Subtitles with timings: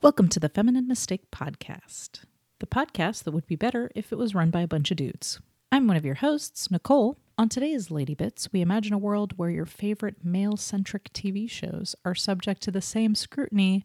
[0.00, 2.20] Welcome to the Feminine Mistake Podcast,
[2.60, 5.40] the podcast that would be better if it was run by a bunch of dudes.
[5.72, 7.18] I'm one of your hosts, Nicole.
[7.36, 11.96] On today's Lady Bits, we imagine a world where your favorite male centric TV shows
[12.04, 13.84] are subject to the same scrutiny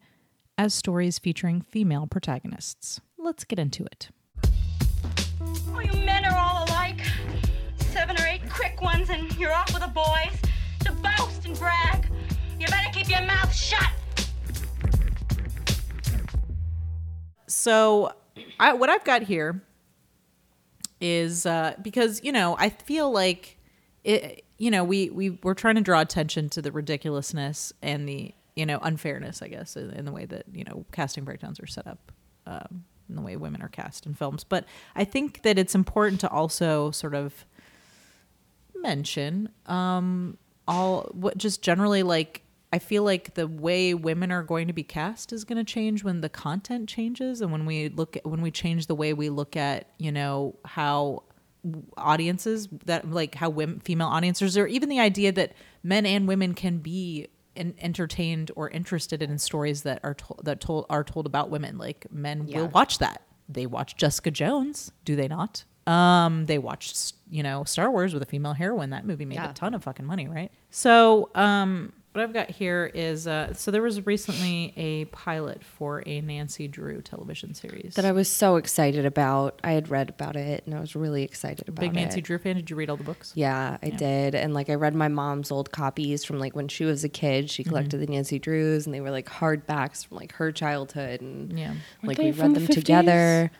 [0.55, 3.01] as stories featuring female protagonists.
[3.17, 4.09] Let's get into it.
[5.41, 7.01] Oh, you men are all alike.
[7.77, 10.39] Seven or eight quick ones, and you're off with the boys
[10.81, 12.07] to boast and brag.
[12.59, 13.92] You better keep your mouth shut.
[17.63, 18.11] So,
[18.59, 19.63] I, what I've got here
[20.99, 23.57] is uh, because you know I feel like
[24.03, 24.43] it.
[24.57, 28.65] You know, we we we're trying to draw attention to the ridiculousness and the you
[28.65, 31.87] know unfairness, I guess, in, in the way that you know casting breakdowns are set
[31.87, 32.11] up,
[32.45, 34.43] um, in the way women are cast in films.
[34.43, 37.45] But I think that it's important to also sort of
[38.75, 42.42] mention um, all what just generally like
[42.75, 46.03] I feel like the way women are going to be cast is going to change
[46.03, 49.29] when the content changes and when we look at when we change the way we
[49.29, 51.23] look at you know how
[51.97, 56.53] audiences that like how women female audiences or even the idea that men and women
[56.53, 61.25] can be en- entertained or interested in stories that are told that told are told
[61.25, 61.77] about women.
[61.77, 63.21] Like men will watch that.
[63.47, 65.63] They watch Jessica Jones do they not?
[65.87, 68.89] Um they watched you know Star Wars with a female heroine.
[68.91, 69.51] That movie made Yeah.
[69.51, 70.51] a ton of fucking money right?
[70.69, 76.03] So um what I've got here is uh so there was recently a pilot for
[76.05, 79.59] a Nancy Drew television series that I was so excited about.
[79.63, 81.93] I had read about it and I was really excited about big it.
[81.93, 84.35] Big Nancy Drew fan did you read all the books Yeah, I did.
[84.35, 87.45] And like I read my mom's old copies from like when she was a kid.
[87.45, 87.49] Mm-hmm.
[87.49, 91.57] She collected the Nancy Drews and they were like hardbacks from like her childhood and
[91.57, 91.73] Yeah.
[92.03, 92.73] like we read the them 50s?
[92.75, 93.51] together.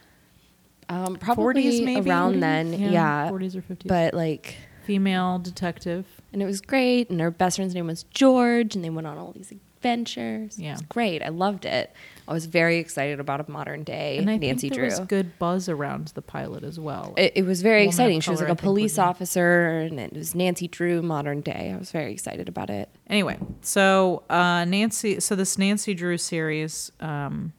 [0.90, 2.40] Um, probably 40s maybe around 40s?
[2.42, 3.30] then, yeah.
[3.32, 7.10] 40s or 50s But like, female detective and it was great.
[7.10, 10.58] And her best friend's name was George, and they went on all these adventures.
[10.58, 10.70] Yeah.
[10.70, 11.22] it was great.
[11.22, 11.94] I loved it.
[12.28, 15.00] I was very excited about a modern day and I Nancy think there Drew.
[15.00, 18.22] was good buzz around the pilot as well it, it was very exciting.
[18.22, 21.42] She was like a I think, was police officer, and it was Nancy Drew, modern
[21.42, 21.72] day.
[21.76, 22.90] I was very excited about it.
[23.08, 27.52] Anyway, so uh, Nancy, so this Nancy Drew series um,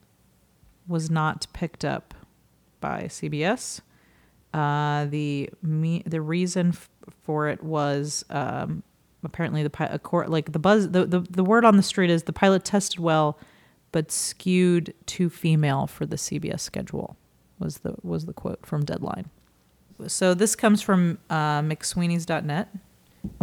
[0.87, 2.15] was not picked up
[2.81, 3.81] by CBS.
[4.55, 6.89] Uh, the me, the reason f-
[7.23, 8.83] for it was um,
[9.21, 12.23] apparently the pi- court like the buzz the, the the word on the street is
[12.23, 13.37] the pilot tested well,
[13.91, 17.17] but skewed too female for the CBS schedule
[17.59, 19.29] was the was the quote from Deadline.
[20.07, 22.69] So this comes from uh, McSweeney's.net.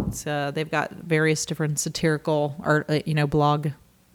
[0.07, 3.69] It's, uh, they've got various different satirical art, uh, you know, blog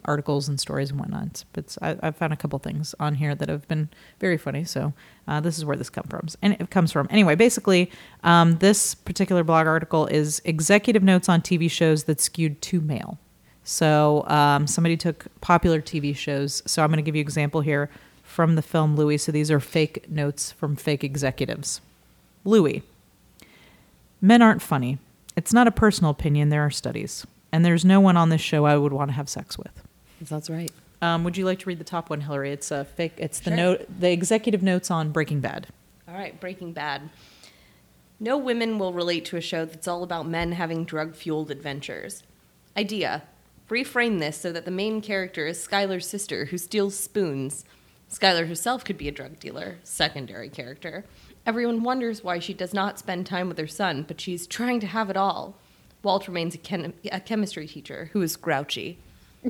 [0.09, 1.45] articles and stories and whatnot.
[1.53, 3.89] But I, I've found a couple things on here that have been
[4.19, 4.63] very funny.
[4.65, 4.93] So
[5.27, 6.27] uh, this is where this comes from.
[6.41, 7.35] And it comes from anyway.
[7.35, 7.91] Basically,
[8.23, 13.19] um, this particular blog article is executive notes on TV shows that skewed too male.
[13.63, 16.63] So um, somebody took popular TV shows.
[16.65, 17.91] So I'm going to give you an example here
[18.23, 19.17] from the film Louie.
[19.17, 21.81] So these are fake notes from fake executives.
[22.43, 22.81] Louie.
[24.21, 24.97] Men aren't funny.
[25.35, 26.49] It's not a personal opinion.
[26.49, 27.27] There are studies.
[27.51, 29.83] And there's no one on this show I would want to have sex with.
[30.21, 30.71] That's right.
[31.01, 32.51] Um, would you like to read the top one, Hillary?
[32.51, 33.13] It's a fake.
[33.17, 33.55] It's the Sure.
[33.57, 35.67] note, the executive notes on Breaking Bad.
[36.07, 37.09] All right, Breaking Bad.
[38.19, 42.23] No women will relate to a show that's all about men having drug fueled adventures.
[42.75, 43.23] Idea
[43.69, 47.63] reframe this so that the main character is Skylar's sister who steals spoons.
[48.11, 51.05] Skylar herself could be a drug dealer, secondary character.
[51.45, 54.87] Everyone wonders why she does not spend time with her son, but she's trying to
[54.87, 55.55] have it all.
[56.03, 58.97] Walt remains a, chem- a chemistry teacher who is grouchy.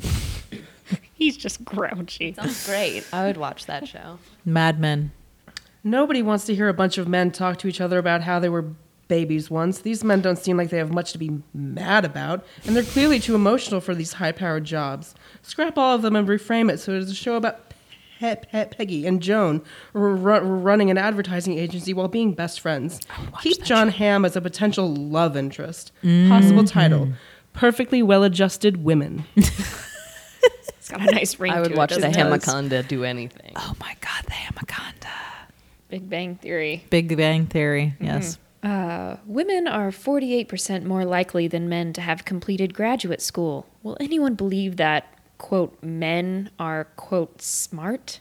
[1.19, 2.33] He's just grouchy.
[2.33, 3.05] Sounds great.
[3.13, 4.17] I would watch that show.
[4.45, 5.11] Mad Men.
[5.83, 8.49] Nobody wants to hear a bunch of men talk to each other about how they
[8.49, 8.65] were
[9.07, 9.79] babies once.
[9.79, 13.19] These men don't seem like they have much to be mad about, and they're clearly
[13.19, 15.13] too emotional for these high powered jobs.
[15.41, 17.73] Scrap all of them and reframe it so it is a show about
[18.19, 19.61] Pe- Pe- Peggy and Joan
[19.93, 22.99] ru- ru- running an advertising agency while being best friends.
[23.41, 25.91] Keep Jon Hamm as a potential love interest.
[26.03, 27.09] Possible title
[27.53, 29.23] Perfectly Well Adjusted Women.
[30.89, 32.01] It's got a nice ring I would to watch it.
[32.01, 32.31] the doesn't?
[32.31, 33.53] Hamaconda do anything.
[33.55, 35.11] Oh my God, the Hamaconda.
[35.87, 36.83] Big Bang Theory.
[36.89, 37.93] Big Bang Theory.
[37.99, 38.39] Yes.
[38.63, 43.67] Uh, women are 48% more likely than men to have completed graduate school.
[43.83, 48.19] Will anyone believe that, quote, men are, quote, smart?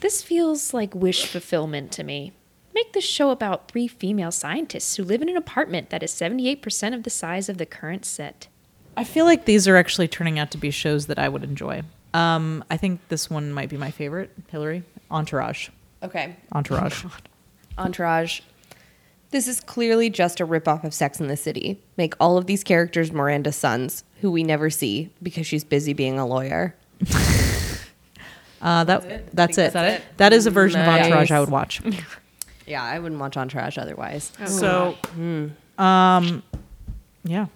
[0.00, 2.32] This feels like wish fulfillment to me.
[2.74, 6.94] Make this show about three female scientists who live in an apartment that is 78%
[6.94, 8.48] of the size of the current set.
[8.96, 11.82] I feel like these are actually turning out to be shows that I would enjoy.
[12.14, 14.30] Um, I think this one might be my favorite.
[14.48, 15.68] Hillary, Entourage.
[16.02, 16.36] Okay.
[16.52, 17.04] Entourage.
[17.76, 18.40] Entourage.
[19.30, 21.78] This is clearly just a ripoff of Sex in the City.
[21.96, 26.18] Make all of these characters Miranda's sons, who we never see because she's busy being
[26.18, 26.74] a lawyer.
[28.62, 29.02] Uh, that
[29.34, 29.72] that's, think it.
[29.74, 30.02] that's it.
[30.16, 31.82] That is a version of Entourage I would watch.
[32.66, 34.32] Yeah, I wouldn't watch Entourage trash otherwise.
[34.46, 34.96] So,
[35.78, 36.42] um,
[37.22, 37.46] yeah.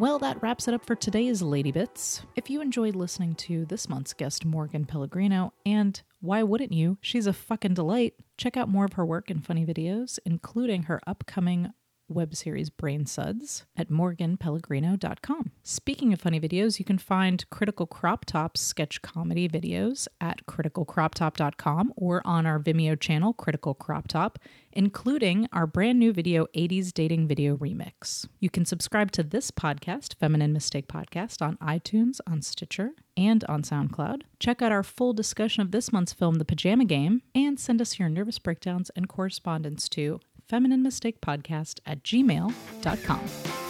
[0.00, 2.22] Well, that wraps it up for today's Lady Bits.
[2.34, 6.96] If you enjoyed listening to this month's guest, Morgan Pellegrino, and why wouldn't you?
[7.02, 8.14] She's a fucking delight.
[8.38, 11.74] Check out more of her work and funny videos, including her upcoming
[12.10, 15.52] web series Brain Suds at morganpellegrino.com.
[15.62, 21.92] Speaking of funny videos, you can find Critical Crop Top's sketch comedy videos at criticalcroptop.com
[21.96, 24.38] or on our Vimeo channel, Critical Crop Top,
[24.72, 28.26] including our brand new video 80s Dating Video Remix.
[28.38, 33.62] You can subscribe to this podcast, Feminine Mistake Podcast, on iTunes, on Stitcher, and on
[33.62, 34.22] SoundCloud.
[34.38, 37.98] Check out our full discussion of this month's film, The Pajama Game, and send us
[37.98, 43.69] your nervous breakdowns and correspondence to feminine mistake podcast at gmail.com.